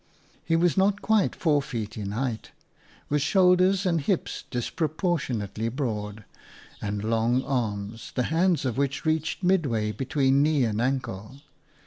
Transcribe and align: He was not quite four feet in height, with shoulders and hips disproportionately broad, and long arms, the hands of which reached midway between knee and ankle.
He 0.43 0.55
was 0.55 0.77
not 0.77 1.03
quite 1.03 1.35
four 1.35 1.61
feet 1.61 1.95
in 1.95 2.09
height, 2.09 2.49
with 3.07 3.21
shoulders 3.21 3.85
and 3.85 4.01
hips 4.01 4.45
disproportionately 4.49 5.69
broad, 5.69 6.25
and 6.81 7.03
long 7.03 7.43
arms, 7.43 8.11
the 8.15 8.23
hands 8.33 8.65
of 8.65 8.79
which 8.79 9.05
reached 9.05 9.43
midway 9.43 9.91
between 9.91 10.41
knee 10.41 10.63
and 10.65 10.81
ankle. 10.81 11.41